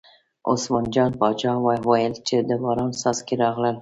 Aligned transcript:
عثمان 0.49 0.85
جان 0.95 1.11
باچا 1.19 1.51
وویل 1.65 2.13
چې 2.27 2.35
د 2.47 2.49
باران 2.63 2.91
څاڅکي 2.99 3.35
راغلل. 3.41 3.69